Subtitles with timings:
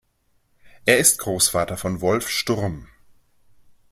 [0.87, 2.87] Er ist Großvater von Wolf Sturm.